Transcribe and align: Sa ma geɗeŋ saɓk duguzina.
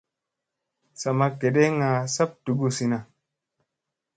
Sa 0.99 1.09
ma 1.17 1.27
geɗeŋ 1.39 1.73
saɓk 2.13 2.31
duguzina. 2.45 2.97